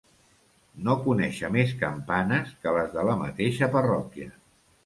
No 0.87 0.95
conèixer 1.03 1.51
més 1.57 1.75
campanes 1.83 2.57
que 2.65 2.75
les 2.79 2.91
de 2.97 3.07
la 3.11 3.19
mateixa 3.23 3.69
parròquia. 3.77 4.33